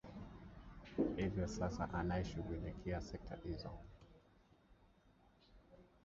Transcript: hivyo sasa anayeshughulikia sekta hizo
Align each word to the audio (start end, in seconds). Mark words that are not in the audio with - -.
hivyo 1.15 1.47
sasa 1.47 1.93
anayeshughulikia 1.93 3.01
sekta 3.01 3.35
hizo 3.43 3.71